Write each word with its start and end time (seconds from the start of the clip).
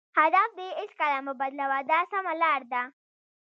هدف 0.19 0.49
دې 0.57 0.67
هېڅکله 0.79 1.19
مه 1.25 1.33
بدلوه 1.39 1.79
دا 1.91 1.99
سمه 2.11 2.33
لار 2.41 2.61
ده. 2.71 2.81